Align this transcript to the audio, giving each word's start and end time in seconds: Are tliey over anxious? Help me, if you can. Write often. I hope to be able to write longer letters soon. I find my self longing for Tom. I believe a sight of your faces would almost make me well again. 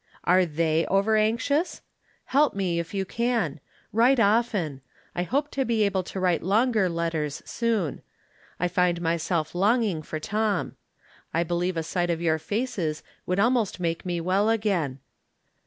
Are 0.23 0.43
tliey 0.47 0.85
over 0.87 1.15
anxious? 1.15 1.83
Help 2.25 2.55
me, 2.55 2.79
if 2.79 2.91
you 2.91 3.05
can. 3.05 3.59
Write 3.93 4.19
often. 4.19 4.81
I 5.13 5.21
hope 5.21 5.51
to 5.51 5.63
be 5.63 5.83
able 5.83 6.01
to 6.05 6.19
write 6.19 6.41
longer 6.41 6.89
letters 6.89 7.43
soon. 7.45 8.01
I 8.59 8.67
find 8.67 8.99
my 8.99 9.17
self 9.17 9.53
longing 9.53 10.01
for 10.01 10.19
Tom. 10.19 10.75
I 11.35 11.43
believe 11.43 11.77
a 11.77 11.83
sight 11.83 12.09
of 12.09 12.19
your 12.19 12.39
faces 12.39 13.03
would 13.27 13.39
almost 13.39 13.79
make 13.79 14.03
me 14.03 14.19
well 14.19 14.49
again. 14.49 14.97